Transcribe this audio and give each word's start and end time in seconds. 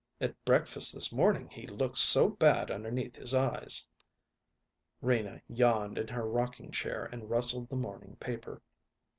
At 0.19 0.43
breakfast 0.45 0.95
this 0.95 1.11
morning 1.11 1.47
he 1.51 1.67
looked 1.67 1.99
so 1.99 2.27
bad 2.27 2.71
underneath 2.71 3.17
his 3.17 3.35
eyes." 3.35 3.87
Rena 4.99 5.43
yawned 5.47 5.99
in 5.99 6.07
her 6.07 6.27
rocking 6.27 6.71
chair 6.71 7.05
and 7.11 7.29
rustled 7.29 7.69
the 7.69 7.75
morning 7.77 8.15
paper. 8.15 8.63